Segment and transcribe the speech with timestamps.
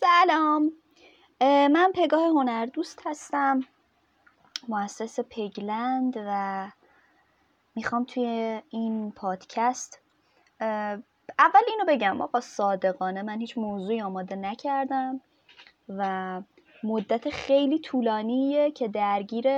[0.00, 0.72] سلام.
[1.42, 3.60] من پگاه هنر دوست هستم.
[4.68, 6.68] مؤسس پگلند و
[7.74, 10.00] می‌خوام توی این پادکست
[11.38, 15.20] اول اینو بگم آقا صادقانه من هیچ موضوعی آماده نکردم
[15.88, 16.42] و
[16.82, 19.48] مدت خیلی طولانیه که درگیر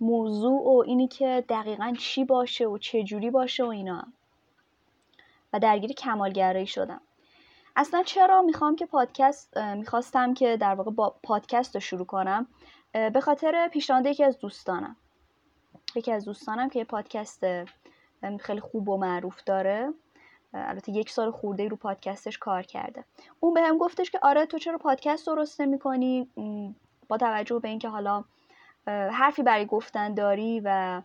[0.00, 4.06] موضوع و اینی که دقیقا چی باشه و چه جوری باشه و اینا.
[5.52, 7.00] و درگیر کمالگرایی شدم.
[7.76, 12.46] اصلا چرا می‌خوام که پادکست می‌خواستم که در واقع با پادکست رو شروع کنم؟
[12.92, 14.96] به خاطر پیشنهاد یکی از دوستانم.
[15.94, 17.44] یکی از دوستانم که یه پادکست
[18.40, 19.92] خیلی خوب و معروف داره.
[20.54, 23.04] البته یک سال خورده رو پادکستش کار کرده.
[23.40, 26.28] اون به هم گفتش که آره تو چرا پادکست درست می‌کنی
[27.08, 28.24] با توجه به اینکه حالا
[28.86, 31.02] حرفی برای گفتن داری و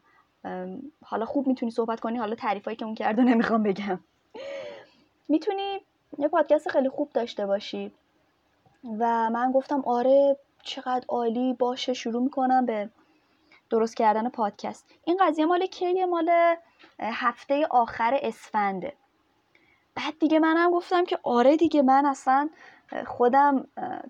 [1.03, 3.99] حالا خوب می‌تونی صحبت کنی حالا تعریفایی که اون کرده نمی‌خوام بگم.
[5.27, 5.84] می‌تونی
[6.17, 7.91] یه پادکست خیلی خوب داشته باشی.
[8.99, 12.89] و من گفتم آره چقدر عالی باشه شروع می‌کنم به
[13.69, 14.85] درست کردن پادکست.
[15.03, 16.29] این قضیه مال کیه؟ مال
[16.99, 18.93] هفته آخر اسفنده.
[19.95, 22.49] بعد دیگه منم گفتم که آره دیگه من اصلا
[23.07, 23.67] خودم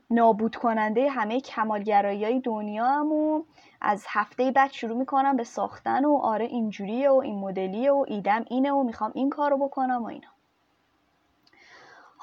[0.10, 3.44] نابود کننده همه کمالگرایی های دنیا هم و
[3.82, 8.46] از هفته بعد شروع می‌کنم به ساختن و آره اینجوریه و این مدلیه و ایدم
[8.48, 10.35] اینه و می‌خوام این کارو بکنم و اینا.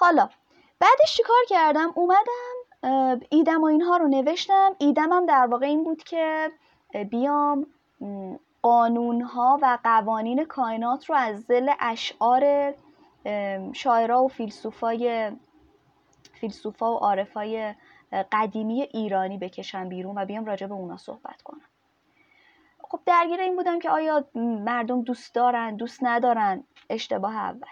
[0.02, 0.28] حالا
[0.80, 4.76] بعدش چیکار کردم؟ اومدم ایدم و اینها رو نوشتم.
[4.78, 6.50] ایدمم در واقع این بود که
[7.10, 7.66] بیام
[8.62, 12.74] قانونها و قوانین کائنات رو از زل اشعار
[13.72, 15.32] شاعرها و فیلسوفای
[16.32, 17.74] فیلسوفا و عارفای
[18.32, 21.60] قدیمی ایرانی بکشم بیرون و بیام راجع به اونا صحبت کنم.
[22.84, 27.68] خب درگیر این بودم که آیا مردم دوست دارن دوست ندارن؟ اشتباه اول.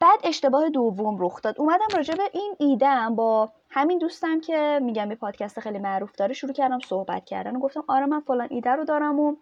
[0.00, 1.54] بعد اشتباه دوم رخ داد.
[1.58, 6.34] اومدم راجع به این ایدم با همین دوستم که میگم یه پادکست خیلی معروف داره
[6.34, 9.36] شروع کردم صحبت کردن و گفتم آره من فلان ایده رو دارم و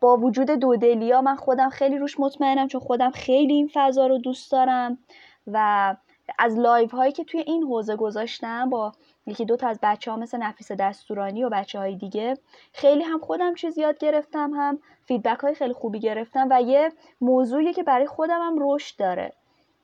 [0.00, 4.52] با وجود دودلیا من خودم خیلی روش مطمئنم چون خودم خیلی این فضا رو دوست
[4.52, 4.98] دارم
[5.46, 5.96] و
[6.38, 8.92] از live هایی که توی این حوزه گذاشتم با
[9.26, 12.34] یکی دو تا از بچه ها مثل نفیس دستورانی و بچه های دیگه.
[12.72, 17.72] خیلی هم خودم چیز یاد گرفتم هم feedback های خیلی خوبی گرفتم و یه موضوعی
[17.72, 19.32] که برای خودم هم رشد داره.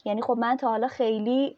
[0.04, 1.56] یعنی خب من تا حالا خیلی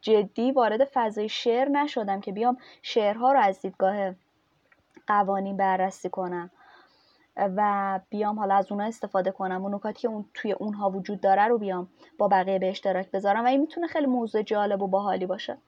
[0.00, 4.14] جدی وارد فضای شعر نشدم که بیام شعرها رو از دیدگاه
[5.06, 6.50] قوانین بررسی کنم
[7.36, 9.64] و بیام حالا از اونها استفاده کنم.
[9.64, 11.88] و نکاتی که اون توی اونها وجود داره رو بیام
[12.18, 15.58] با بقیه به اشتراک بذارم و این می‌تونه خیلی موضوع جالب و باحالی باشه.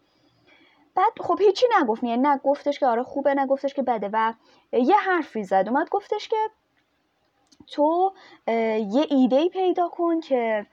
[0.96, 4.10] بعد خب هیچی نگفت یعنی نه گفتش که آره خوبه نه گفتش که بده.
[4.12, 4.32] و
[4.72, 5.64] یه حرفی زد.
[5.66, 6.36] اومد گفتش که
[7.66, 8.12] تو
[8.46, 10.66] یه ایده پیدا کن که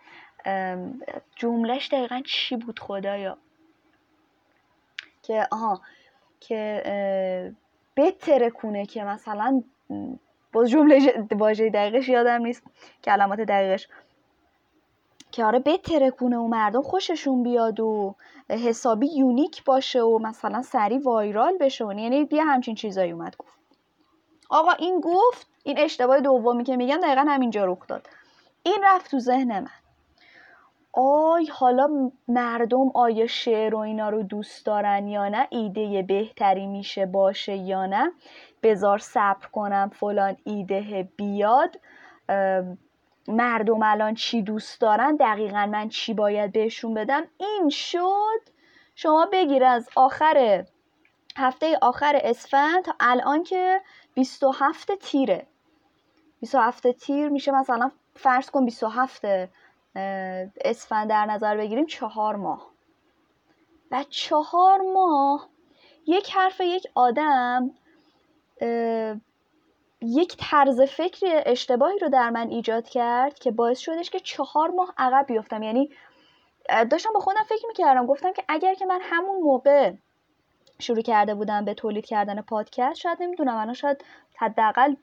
[1.36, 3.38] جملهش دقیقا چی بود خدایا؟
[5.24, 5.82] که آها
[6.40, 6.84] که
[7.98, 9.64] بترکونه که مثلا
[10.54, 12.64] باز جمله واژه دقیقش یادم نیست
[13.04, 13.88] کلمات دقیقش.
[15.34, 18.16] که آره بترکونه و مردم خوششون بیاد و
[18.50, 21.86] حسابی یونیک باشه و مثلا سری وایرال بشه.
[21.86, 23.60] یعنی بیا همچین چیزایی اومد گفت.
[24.50, 28.08] آقا این گفت این اشتباه دومی که میگم دقیقا همینجا رخ داد.
[28.64, 29.68] این رفت تو ذهن من.
[30.94, 37.06] آی حالا مردم آیا شعر و اینا رو دوست دارن یا نه؟ ایده بهتری میشه
[37.06, 38.12] باشه یا نه؟
[38.64, 41.80] بزار صبر کنم فلان ایده بیاد.
[43.28, 48.42] مردم الان چی دوست دارن دقیقا من چی باید بهشون بدم؟ این شد.
[48.96, 50.66] شما بگیر از آخر
[51.38, 52.84] هفته آخر اسفند.
[52.84, 53.82] تا الان که
[54.14, 55.48] 27 تیره.
[56.40, 59.26] 27 تیر میشه مثلا فرض کن 27
[60.66, 62.72] اسفند در نظر بگیریم چهار ماه.
[63.92, 65.50] و چهار ماه
[66.08, 67.72] یک حرف یک آدم
[70.03, 74.94] یک طرز فکر اشتباهی رو در من ایجاد کرد که باعث شدش که چهار ماه
[74.97, 75.64] عقب بیفتم.
[75.64, 75.90] یعنی
[76.91, 78.06] داشتم با خودم فکر می‌کردم.
[78.06, 79.92] گفتم که اگر که من همون موقع
[80.80, 84.06] شروع کرده بودم به تولید کردن پادکست شاید نمی‌دونم الان شاید
[84.36, 84.95] حداقل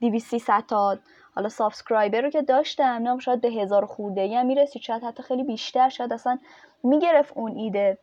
[0.00, 0.98] 200 تا
[1.34, 4.82] حالا subscriber رو که داشتم نه شاید به هزار خورده هم می‌رسید.
[4.82, 6.38] شاید حتی خیلی بیشتر شاید اصلا
[6.82, 7.98] می‌گرفت اون ایده.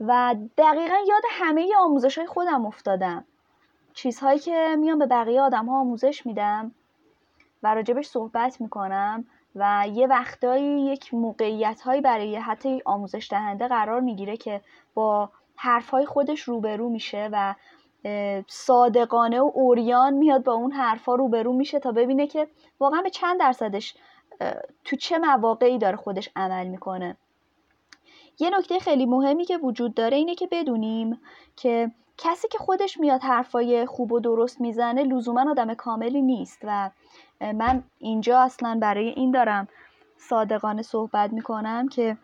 [0.00, 3.24] و دقیقا یاد همه آموزش های خودم افتادم.
[3.98, 6.74] چیزهایی که میام به بقیه آدم ها آموزش میدم
[7.62, 9.24] و راجبش صحبت می‌کنم
[9.54, 14.60] و یه وقتایی یک موقعیت هایی برای حتی آموزش دهنده قرار می‌گیره که
[14.94, 17.54] با حرف های خودش روبرو میشه و
[18.46, 22.48] صادقانه و اوریان میاد با اون حرفا روبرو میشه تا ببینه که
[22.80, 23.94] واقعا به چند درصدش
[24.84, 27.16] تو چه مواقعی داره خودش عمل می‌کنه.
[28.38, 31.20] یه نکته خیلی مهمی که وجود داره اینه که بدونیم
[31.56, 36.90] که کسی که خودش میاد حرفای خوب و درست می‌زنه لزوما آدم کاملی نیست و
[37.40, 39.68] من اینجا اصلا برای این دارم
[40.18, 42.16] صادقانه صحبت می‌کنم که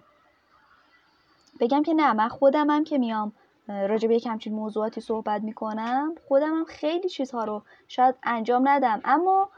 [1.60, 3.32] بگم که نه من خودمم که میام
[3.68, 9.00] راجع به یک همچین موضوعاتی صحبت می‌کنم خودمم خیلی چیزها رو شاید انجام ندم.
[9.04, 9.48] اما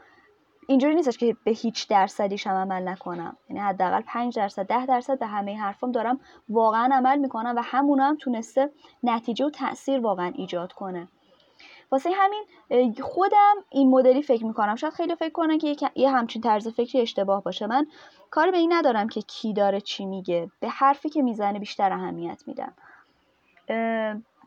[0.67, 3.37] اینجوری نیستش که به هیچ درصدیش هم عمل نکنم.
[3.49, 6.19] یعنی حداقل 5 درصد 10 درصد به همه حرفام دارم
[6.49, 8.69] واقعا عمل می‌کنم و همون هم تونسته
[9.03, 11.07] نتیجه و تاثیر واقعا ایجاد کنه.
[11.91, 12.45] واسه همین
[13.01, 14.75] خودم این مدلی فکر می‌کنم.
[14.75, 17.67] شاید خیلی فکر کنن که یه همچین طرز فکری اشتباه باشه.
[17.67, 17.87] من
[18.29, 20.51] کاری به این ندارم که کی داره چی میگه.
[20.59, 22.73] به حرفی که می‌زنه بیشتر اهمیت میدم.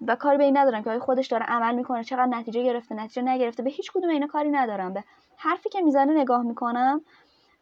[0.07, 3.63] و کاری به این ندارم که خودش داره عمل می‌کنه چقدر نتیجه گرفته نتیجه نگرفته.
[3.63, 4.93] به هیچ کدوم اینا کاری ندارم.
[4.93, 5.05] به
[5.37, 7.01] حرفی که می‌زنه نگاه می‌کنم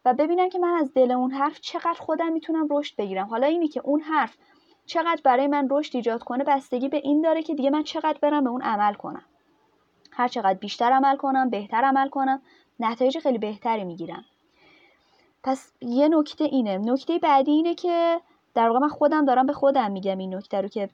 [0.05, 3.27] و ببینم که من از دل اون حرف چقدر خودم می‌تونم رشد بگیرم.
[3.27, 4.37] حالا اینی که اون حرف
[4.85, 8.43] چقدر برای من رشد ایجاد کنه بستگی به این داره که دیگه من چقدر برم
[8.43, 9.25] به اون عمل کنم.
[10.11, 12.41] هر چقدر بیشتر عمل کنم بهتر عمل کنم
[12.79, 14.25] نتایج خیلی بهتری می‌گیرم.
[15.43, 16.77] پس یه نکته اینه.
[16.77, 18.21] نکته بعدی اینه که
[18.53, 20.89] در واقع من خودم دارم به خودم میگم این نکته رو که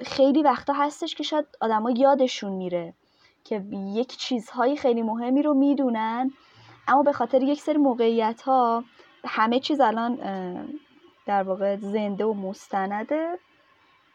[0.00, 2.94] خیلی وقتا هستش که شاید آدما یادشون میره
[3.44, 6.30] که یک چیزهای خیلی مهمی رو می‌دونن.
[6.88, 8.84] اما به خاطر یک سری موقعیت ها
[9.24, 10.18] همه چیز الان
[11.26, 13.38] در واقع زنده و مستنده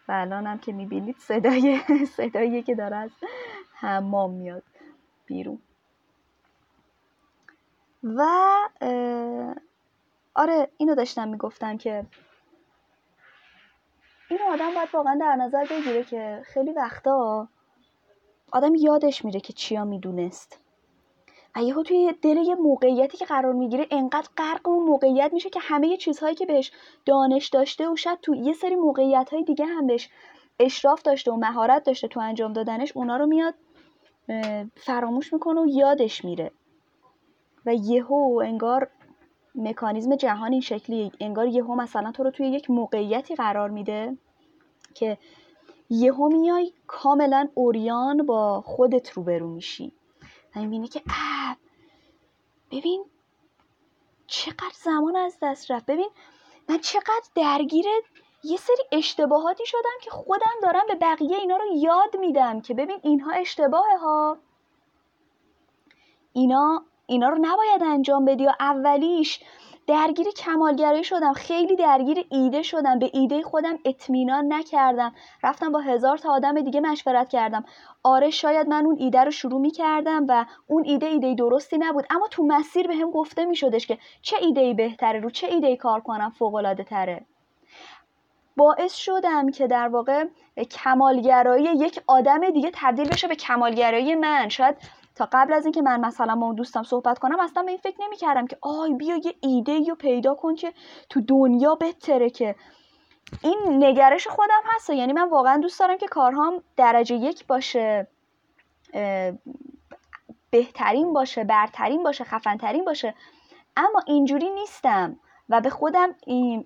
[0.08, 1.80] و الان هم که می‌بینید صدای
[2.18, 3.12] صدایی که داره از
[3.74, 4.64] حمام میاد
[5.26, 5.60] بیرون.
[8.04, 8.26] و
[10.36, 12.06] آره اینو داشتم می‌گفتم که
[14.30, 17.48] این آدم باید واقعا در نظر بگیره که خیلی وقتا
[18.52, 20.60] آدم یادش میره که چیا می‌دونست.
[21.56, 25.60] و یهو توی دل یه موقعیتی که قرار می‌گیره انقدر غرق اون موقعیت میشه که
[25.60, 26.72] همه چیزهایی که بهش
[27.06, 30.10] دانش داشته و شاید تو یه سری موقعیت های دیگه هم بهش
[30.60, 33.54] اشراف داشته و مهارت داشته تو انجام دادنش اونا رو میاد
[34.76, 36.52] فراموش می‌کنه و یادش میره.
[37.66, 38.90] و یهو انگار
[39.60, 44.18] مکانیزم جهان این شکلی انگار یهو مثلا تو رو توی یک موقعیتی قرار میده
[44.94, 45.18] که
[45.90, 49.94] یهو میای کاملا اوریان با خودت روبرو میشی.
[50.56, 51.58] و که اه
[52.72, 53.06] ببین
[54.28, 55.86] چقدر زمان از دست رفت.
[55.86, 56.10] ببین
[56.70, 57.86] من چقدر درگیر
[58.44, 63.00] یه سری اشتباهاتی شدم که خودم دارم به بقیه اینا رو یاد میدم که ببین
[63.04, 64.38] اینها اشتباهه ها.
[66.34, 69.40] اینا اینا رو نباید انجام بدی و اولیش
[69.88, 75.14] درگیر کمالگرایی شدم خیلی درگیر ایده شدم به ایده خودم اطمینان نکردم.
[75.44, 77.66] رفتم با هزار تا آدم دیگه مشورت کردم.
[78.04, 82.06] آره شاید من اون ایده رو شروع می کردم و اون ایده ایده درستی نبود
[82.10, 85.76] اما تو مسیر به هم گفته می شدش که چه ایده بهتره رو چه ایده
[85.76, 87.26] کار کنم فوق تره.
[88.58, 90.26] باعث شدم که در واقع
[90.72, 94.50] کمالگرایی یک آدم دیگه تبدیل بشه به کمالگرایی من.
[94.50, 94.76] شاید
[95.20, 98.02] تا قبل از اینکه من مثلا با اون دوستم صحبت کنم اصلا به این فکر
[98.02, 100.74] نمی‌کردم که آی بیا یه ایده رو پیدا کن که
[101.10, 102.56] تو دنیا بهتره که.
[103.44, 108.08] این نگرش خودم هست یعنی من واقعا دوست دارم که کارهام درجه یک باشه
[110.52, 113.16] بهترین باشه برترین باشه خفنترین باشه.
[113.78, 115.20] اما اینجوری نیستم
[115.50, 116.16] و به خودم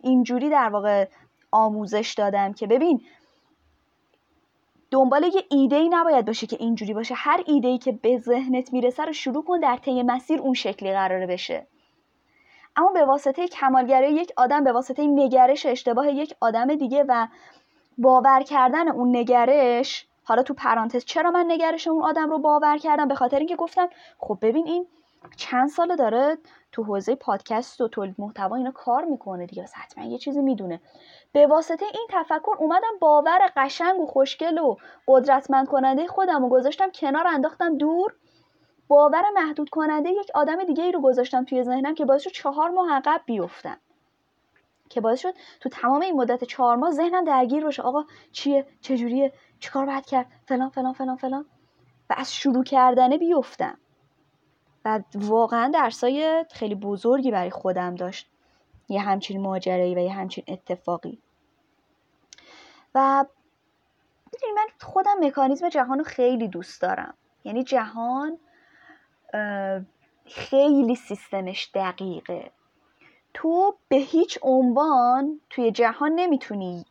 [0.02, 1.08] اینجوری در واقع
[1.52, 3.02] آموزش دادم که ببین
[4.94, 7.16] دنبال یه ایده ای نباید باشه که اینجوری باشه.
[7.18, 10.94] هر ایده ای که به ذهنت می‌رسه رو شروع کن در طی مسیر اون شکلی
[10.94, 11.68] قراره بشه.
[12.76, 17.28] اما به واسطه کمالگرای یک آدم به واسطه نگرش اشتباه یک آدم دیگه و
[17.98, 23.08] باور کردن اون نگرش حالا تو پرانتز چرا من نگرش اون آدم رو باور کردم؟
[23.08, 23.88] به خاطر اینکه گفتم
[24.20, 24.86] خب ببین این
[25.38, 26.38] چند ساله داره
[26.74, 29.66] تو حوزه پادکست و تولید محتوا اینا کار می‌کنه دیگه.
[29.74, 30.82] حتما یه چیزی می‌دونه.
[31.32, 34.76] به واسطه این تفکر اومدم باور قشنگ و خوشگل و
[35.08, 38.16] قدرتمند کننده خودم و گذاشتم کنار انداختم دور.
[38.88, 42.70] باور محدود کننده یک آدم دیگه ای رو گذاشتم توی ذهنم که باعث شد چهار
[42.70, 43.78] ماه عقب بیفتم.
[44.90, 47.82] که باعث شد تو تمام این مدت چهار ماه ذهنم درگیر باشه.
[47.82, 51.46] آقا چیه؟ چجوریه؟ چیکار باید کرد؟ فلان فلان فلان فلان.
[52.10, 53.78] و از شروع کردنه بیفتم.
[54.86, 58.30] و واقعا درسای خیلی بزرگی برای خودم داشت.
[58.90, 61.20] یه همچین ماجرایی و یه همچین اتفاقی.
[62.96, 63.26] و
[64.34, 67.14] می‌دونی من خودم مکانیزم جهان رو خیلی دوست دارم.
[67.44, 68.38] یعنی جهان
[70.26, 72.52] خیلی سیستمش دقیقه.
[73.34, 76.86] تو به هیچ عنوان توی جهان نمی‌تونی.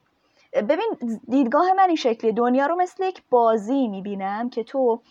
[0.53, 5.03] ببین دیدگاه من این شکلی دنیا رو مثل یک بازی می‌بینم که تو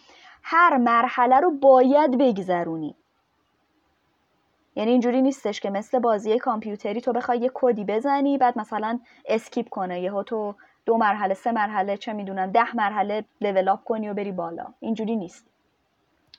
[0.43, 2.95] هر مرحله رو باید بگذرونی.
[4.75, 9.69] یعنی اینجوری نیستش که مثل بازی کامپیوتری تو بخوای یه کدی بزنی بعد مثلا skip
[9.69, 10.55] کنه یهو تو
[10.85, 14.65] دو مرحله سه مرحله چه می‌دونم ده مرحله level up کنی و بری بالا.
[14.79, 15.45] اینجوری نیست.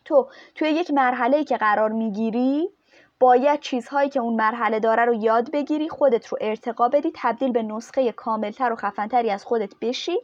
[0.04, 2.70] تو توی یک مرحله که قرار می‌گیری
[3.20, 7.62] باید چیزهایی که اون مرحله داره رو یاد بگیری خودت رو ارتقا بدی تبدیل به
[7.62, 10.18] نسخه کاملتر و خفنتری از خودت بشی.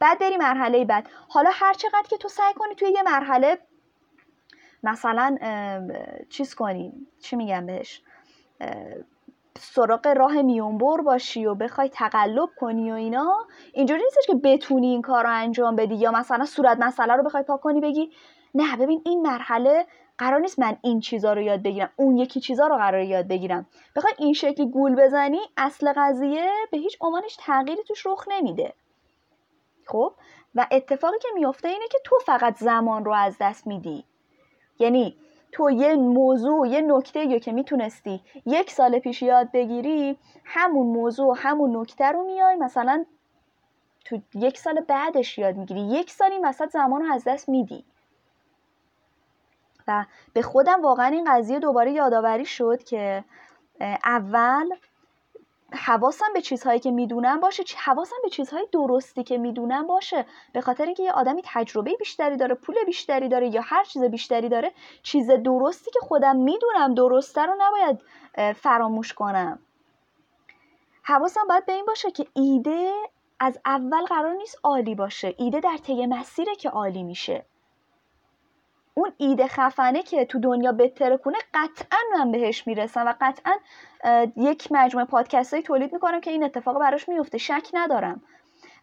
[0.00, 1.08] بعد بری مرحله بعد.
[1.28, 3.58] حالا هر چقدر که تو سعی کنی توی یه مرحله
[4.82, 5.38] مثلا
[6.28, 8.02] چیز کنی چی میگم بهش
[9.58, 13.36] سراغ راه میونبر باشی و بخوای تقلب کنی و اینا
[13.72, 17.42] اینجوری نیستش که بتونی این کار رو انجام بدی یا مثلا صورت مسئله رو بخوای
[17.42, 18.10] پاک کنی بگی
[18.54, 19.86] نه ببین این مرحله
[20.18, 23.66] قرار نیست من این چیزا رو یاد بگیرم اون یکی چیزا رو قرار یاد بگیرم.
[23.96, 28.74] بخوای این شکلی گول بزنی اصل قضیه به هیچ عنوانش تغییری توش رخ نمیده.
[29.86, 30.14] خب؟
[30.54, 34.04] و اتفاقی که میفته اینه که تو فقط زمان رو از دست میدی.
[34.78, 35.16] یعنی
[35.52, 41.76] تو یه موضوع یه نکته که می‌تونستی یک سال پیش یاد بگیری همون موضوع همون
[41.76, 43.04] نکته رو میای مثلا
[44.04, 45.80] تو یک سال بعدش یاد می‌گیری.
[45.80, 47.84] یک سال این وسط زمان رو از دست میدی.
[49.88, 53.24] و به خودم واقعا این قضیه دوباره یادآوری شد که
[54.04, 54.70] اول
[55.72, 60.26] حواسم به چیزهایی که می‌دونم باشه حواسم به چیزهای درستی که می‌دونم باشه.
[60.52, 64.48] به خاطر اینکه یه آدمی تجربه بیشتری داره پول بیشتری داره یا هر چیز بیشتری
[64.48, 64.72] داره
[65.02, 68.02] چیز درستی که خودم می‌دونم درسته رو نباید
[68.54, 69.58] فراموش کنم.
[71.02, 72.92] حواسم باید به این باشه که ایده
[73.40, 75.34] از اول قرار نیست عالی باشه.
[75.38, 77.44] ایده در طی مسیره که عالی میشه.
[78.94, 83.52] اون ایده خفنه که تو دنیا بهتره کنه قطعا من بهش می‌رسم و قطعا
[84.36, 88.22] یک مجموعه پادکست های تولید می‌کنم که این اتفاق براش میفته شک ندارم.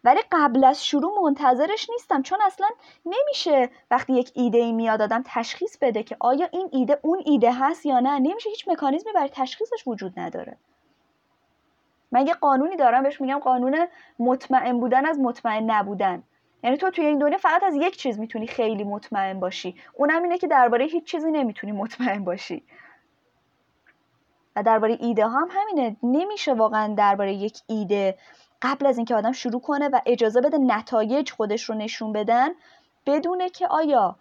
[0.04, 2.68] ولی قبل از شروع منتظرش نیستم چون اصلا
[3.06, 7.52] نمیشه وقتی یک ایده ای میاد آدم تشخیص بده که آیا این ایده اون ایده
[7.54, 8.20] هست یا نه.
[8.20, 10.58] نمیشه هیچ مکانیزمی برای تشخیصش وجود نداره.
[12.12, 13.88] من یه قانونی دارم بهش میگم قانون
[14.20, 16.24] مطمئن بودن از مطمئن نبودن.
[16.64, 19.76] یعنی تو توی این دنیا فقط از یک چیز می‌تونی خیلی مطمئن باشی.
[19.94, 22.64] اونم اینه که درباره هیچ چیزی نمی‌تونی مطمئن باشی.
[24.56, 25.98] و درباره ایده هم همینه.
[26.04, 28.18] نمیشه واقعا درباره یک ایده
[28.62, 32.50] قبل از اینکه آدم شروع کنه و اجازه بده نتایج خودش رو نشون بدن
[33.06, 34.16] بدونه که آیا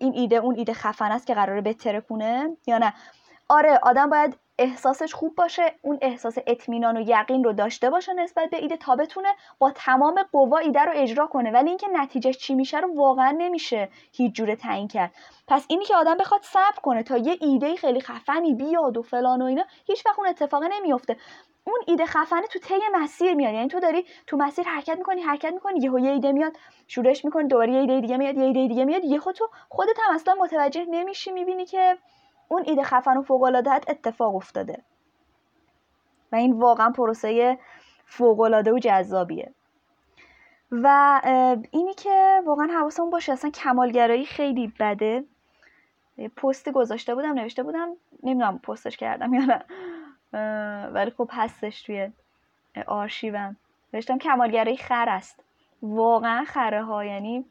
[0.00, 2.94] این ایده اون ایده خفن است که قراره بهتره کنه یا نه.
[3.48, 8.50] آره آدم باید احساسش خوب باشه اون احساس اطمینان و یقین رو داشته باشه نسبت
[8.50, 11.50] به ایده تا بتونه با تمام قوا ایده رو اجرا کنه.
[11.50, 15.10] ولی اینکه نتیجه چی میشه رو واقعا نمیشه هیچ جوره تعیین کرد.
[15.48, 19.42] پس اینی که آدم بخواد صبر کنه تا یه ایده خیلی خفنی بیاد و فلان
[19.42, 21.16] و اینا هیچ وقت اون اتفاق نمیفته
[21.64, 23.54] اون ایده خفنه تو طی مسیر میاد.
[23.54, 26.52] یعنی تو داری تو مسیر حرکت می‌کنی حرکت می‌کنی یهو یه ایده میاد
[26.86, 30.14] شورش می‌کنی دوباره یه ایده دیگه میاد یه ایده دیگه میاد یهو تو خودت هم
[30.14, 31.98] اصلا متوجه نمیشی می‌بینی که
[32.48, 33.42] اون ایده خفن و فوق
[33.88, 34.82] اتفاق افتاده.
[36.32, 37.58] و این واقعا پروسه
[38.04, 39.52] فوق العاده و جذابیه.
[40.72, 41.20] و
[41.70, 45.24] اینی که واقعا حواسمون باشه اصلا کمالگرایی خیلی بده.
[46.36, 47.88] پستی گذاشته بودم نوشته بودم
[48.22, 49.64] نمی‌دونم پستش کردم یا نه.
[50.92, 52.12] ولی خب هستش توی
[52.86, 53.56] آرشیوم.
[53.94, 55.44] نوشتم کمالگرایی خر است.
[55.82, 57.44] واقعا خره ها یعنی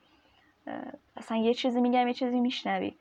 [1.18, 2.96] اصلا یه چیزی میگم یه چیزی میشنوی.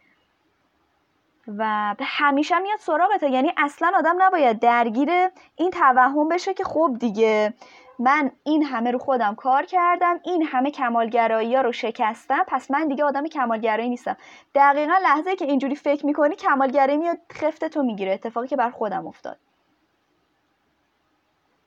[1.59, 3.31] و همیشه میاد سراغته.
[3.31, 5.11] یعنی اصلا آدم نباید درگیر
[5.57, 7.55] این توهم بشه که خب دیگه
[7.99, 12.89] من این همه رو خودم کار کردم این همه کمالگرایی ها رو شکستم پس من
[12.89, 14.17] دیگه آدم کمالگرایی نیستم.
[14.55, 18.13] دقیقا لحظه که اینجوری فکر می‌کنی کمالگرایی میاد خفته تو می‌گیره.
[18.13, 19.39] اتفاقی که بر خودم افتاد.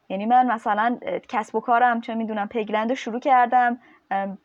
[0.10, 0.98] یعنی من مثلا
[1.30, 3.80] کسب و کارم چه می‌دونم پیگلند رو شروع کردم.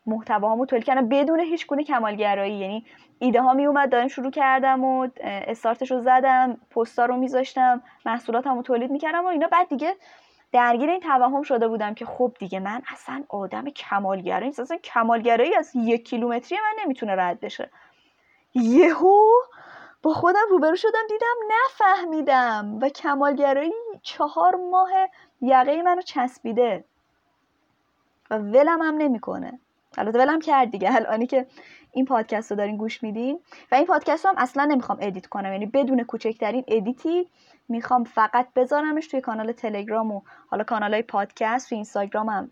[0.05, 1.09] محتواهامو تولید کردم.
[1.09, 2.55] بدون هیچ گونه کمالگرایی.
[2.55, 2.85] یعنی
[3.19, 8.61] ایده ها می اومد دارم شروع کردم و استارتش رو زدم پستا رو میذاشتم محصولاتمو
[8.61, 9.47] تولید می‌کردم و اینا.
[9.47, 9.95] بعد دیگه
[10.51, 15.55] درگیر این توهم شده بودم که خب دیگه من اصلا آدم کمالگرایی نیست اصلا کمالگرایی
[15.55, 17.69] از یک کیلومتری من نمی‌تونه رد بشه.
[18.53, 19.31] یهو
[20.03, 24.89] با خودم روبرو شدم دیدم نفهمیدم و کمالگرایی چهار ماه
[25.41, 26.85] یقه منو چسبیده
[28.31, 29.59] و ولم هم نمی‌کنه.
[29.99, 30.95] البته ولم کرد دیگه.
[30.95, 31.47] الانی که
[31.91, 33.39] این پادکست رو دارین گوش میدین.
[33.71, 35.51] و این پادکست رو هم اصلا نمی‌خوام edit کنم.
[35.51, 37.27] یعنی بدون کوچکترین edit ی
[37.69, 42.51] می‌خوام فقط بذارمش توی کانال تلگرام و حالا کانال های پادکست توی اینستاگرام هم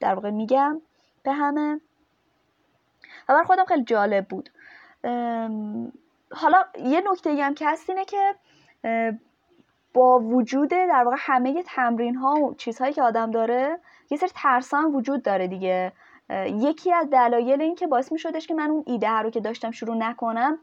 [0.00, 0.80] در واقع میگم
[1.22, 1.80] به همه.
[3.28, 4.50] و برای خودم خیلی جالب بود.
[6.32, 8.34] حالا یه نکته هم که هست اینه که
[9.94, 13.78] با وجود در واقع همه تمرین ها و چیزهایی که آدم داره
[14.10, 15.92] یه سری ترس هم وجود داره دیگه.
[16.46, 19.70] یکی از دلایل این که باعث می شدش که من اون ایده رو که داشتم
[19.70, 20.58] شروع نکنم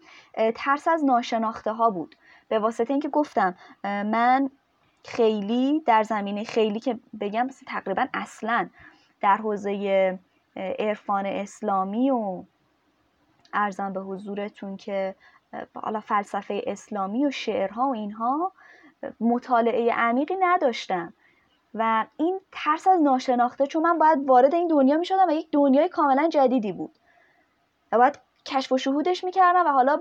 [0.55, 2.15] ترس از ناشناخته ها بود.
[2.49, 4.49] به واسطه اینکه گفتم من
[5.05, 8.69] خیلی در زمینه خیلی که بگم تقریبا اصلا
[9.21, 10.19] در حوزه
[10.55, 12.43] عرفان اسلامی و
[13.53, 15.15] ارزم به حضورتون که
[15.75, 18.51] حالا فلسفه اسلامی و شعرها و اینها
[19.19, 21.13] مطالعه عمیقی نداشتم.
[21.73, 25.47] و این ترس از ناشناخته چون من باید وارد این دنیا می شدم و یک
[25.51, 26.91] دنیای کاملا جدیدی بود.
[27.91, 29.99] و باید کشف و شهودش می‌کردم و حالا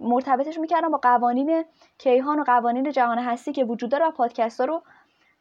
[0.00, 1.64] مرتبطش می‌کردم با قوانین
[1.98, 4.82] کیهان و قوانین جهان هستی که وجود داره و پادکست ها رو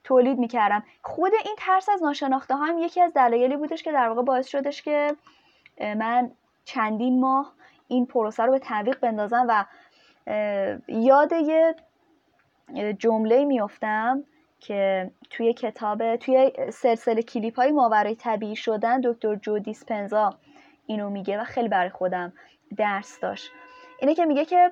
[0.03, 0.83] تولید می‌کردم.
[1.01, 4.81] خود این ترس از ناشناخته هم یکی از دلایلی بودش که در واقع باعث شدش
[4.81, 5.15] که
[5.79, 6.31] من
[6.65, 7.53] چندین ماه
[7.87, 9.65] این پروسه رو به تعویق بندازم و
[10.87, 11.75] یاد یه
[12.99, 14.23] جمله میافتم
[14.63, 20.33] که توی کتاب توی سلسله کلیپ های ماورای طبیعی شدن دکتر جو دیسپنزا
[20.85, 22.33] اینو میگه و خیلی برای خودم
[22.77, 23.51] درس داشت.
[23.99, 24.71] اینه که میگه که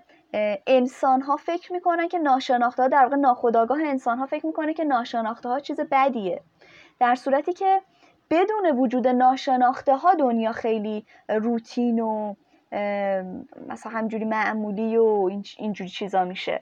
[0.67, 4.83] انسان ها فکر می‌کنن که ناشناخته ها در واقع ناخداگاه انسان ها فکر می‌کنه که
[4.83, 6.41] ناشناخته ها چیز بدیه.
[6.99, 7.81] در صورتی که
[8.29, 12.35] بدون وجود ناشناخته ها دنیا خیلی روتین و
[13.67, 16.61] مثلا همجوری معمولی و اینجوری چیزا میشه.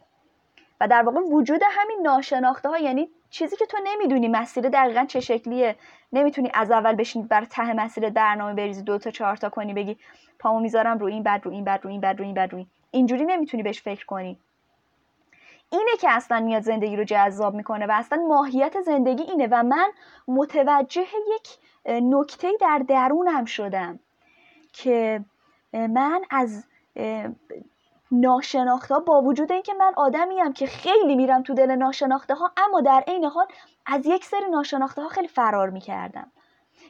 [0.82, 5.20] و در واقع وجود همین ناشناخته ها یعنی چیزی که تو نمی‌دونی مسیر دقیقا چه
[5.20, 5.76] شکلیه.
[6.14, 9.98] نمی‌تونی از اول بشین بر ته مسیر برنامه بریزی دو تا چهار تا کنی بگی
[10.40, 12.58] پامو می‌ذارم رو این بعد رو این بعد رو این بعد رو این بعد رو
[12.58, 12.68] این.
[12.92, 14.38] اینجوری نمی‌تونی بهش فکر کنی.
[15.72, 19.92] اینه که اصلا میاد زندگی رو جذاب می‌کنه و اصلا ماهیت زندگی اینه و من
[20.28, 21.06] متوجه
[21.36, 21.48] یک
[21.86, 24.00] نکته در درونم شدم
[24.74, 25.22] که
[25.74, 26.66] من از
[28.12, 33.04] ناشناخته با وجود اینکه من آدمیم که خیلی میرم تو دل ناشناخته ها اما در
[33.08, 33.46] عین حال
[33.86, 36.32] از یک سری ناشناخته ها خیلی فرار می‌کردم.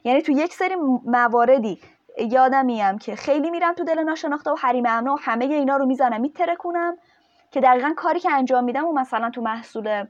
[0.03, 1.81] یعنی تو یک سری مواردی
[2.17, 6.21] یادمیم که خیلی میرم تو دل ناشناخته و حریم امنه و همه اینا رو می‌زنم
[6.21, 6.97] میترکونم
[7.51, 10.05] که دقیقا کاری که انجام میدم و مثلا تو محصول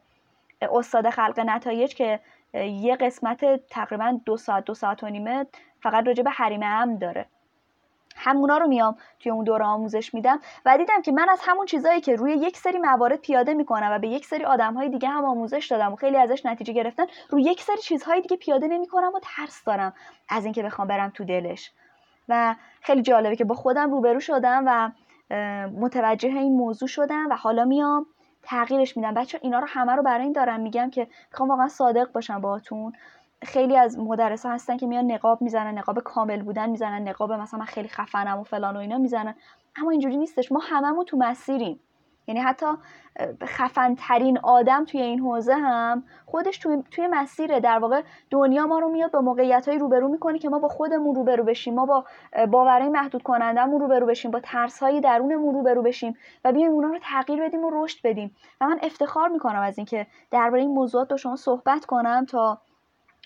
[0.61, 2.19] استاد خلق نتایج که
[2.53, 5.45] یه قسمت تقریبا دو ساعت دو ساعت و نیمه
[5.81, 7.25] فقط راجع به حریم امن داره.
[8.19, 12.01] همونا رو میام توی اون دوره آموزش میدم و دیدم که من از همون چیزایی
[12.01, 15.67] که روی یک سری موارد پیاده می‌کنم و به یک سری آدمهای دیگه هم آموزش
[15.71, 19.63] دادم و خیلی ازش نتیجه گرفتن روی یک سری چیزهای دیگه پیاده نمی‌کنم و ترس
[19.63, 19.93] دارم
[20.29, 21.71] از اینکه بخوام برم تو دلش.
[22.29, 24.91] و خیلی جالبه که با خودم روبرو شدم و
[25.67, 28.05] متوجه این موضوع شدم و حالا میام
[28.43, 29.13] تغییرش میدم.
[29.13, 32.93] بچه اینا رو همه رو برای این دارم میگم که می‌خوام واقعا صادق باشم باهاتون.
[33.43, 37.65] خیلی از مدرسا هستن که میان نقاب می‌زنن نقاب کامل بودن می‌زنن نقاب مثلا من
[37.65, 39.36] خیلی خفنم و فلان و اینا می‌زنن.
[39.75, 40.52] اما اینجوری نیستش.
[40.52, 41.80] ما هممون تو مسیریم.
[42.28, 42.65] یعنی حتی
[43.43, 47.60] خفن ترین آدم توی این حوزه هم خودش توی, توی مسیره.
[47.60, 51.15] در واقع دنیا ما رو میاد با موقعیت های روبرو می‌کنه که ما با خودمون
[51.15, 51.75] روبرو بشیم.
[51.75, 52.06] ما با
[52.52, 54.32] باورهای محدود کنندمون روبرو بشیم.
[54.32, 58.36] با ترس های درونمون روبرو بشیم و بیایم اونا رو تغییر بدیم و رشد بدیم.
[58.62, 62.62] و من افتخار می‌کنم از اینکه درباره این موضوعات با شما صحبت کنم تا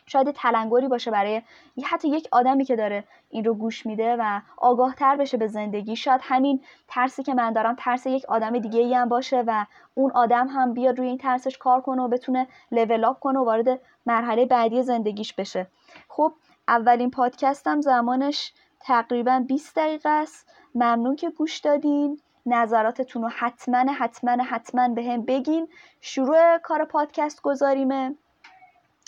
[0.05, 1.41] شاید تلنگری باشه برای
[1.83, 5.95] حتی یک آدمی که داره این رو گوش میده و آگاه تر بشه به زندگی.
[5.95, 10.11] شاید همین ترسی که من دارم ترس یک آدم دیگه ای هم باشه و اون
[10.11, 13.79] آدم هم بیاد روی این ترسش کار کنه و بتونه لول اپ کنه و وارد
[14.05, 15.67] مرحله بعدی زندگیش بشه.
[16.09, 16.33] خب
[16.67, 20.49] اولین پادکستم زمانش تقریبا 20 دقیقه است.
[20.75, 22.19] ممنون که گوش دادین.
[22.45, 25.67] نظراتتون رو حتما حتما حتما به هم بگین.
[26.01, 28.15] شروع کار پادکست گذاریمه.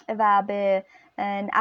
[0.09, 0.85] و به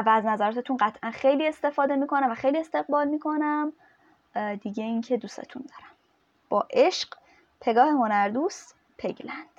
[0.06, 3.72] از نظراتتون قطعا خیلی استفاده می‌کنم و خیلی استقبال می‌کنم.
[4.62, 5.92] دیگه اینکه دوستتون دارم.
[6.48, 7.08] با عشق
[7.60, 9.53] پگاه هنردوست پگلند.